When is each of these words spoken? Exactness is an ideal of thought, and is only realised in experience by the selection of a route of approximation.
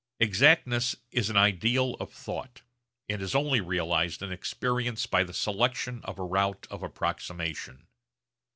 Exactness 0.19 0.95
is 1.11 1.29
an 1.29 1.37
ideal 1.37 1.93
of 1.99 2.11
thought, 2.11 2.63
and 3.07 3.21
is 3.21 3.35
only 3.35 3.61
realised 3.61 4.23
in 4.23 4.31
experience 4.31 5.05
by 5.05 5.23
the 5.23 5.31
selection 5.31 6.01
of 6.05 6.17
a 6.17 6.23
route 6.25 6.65
of 6.71 6.81
approximation. 6.81 7.85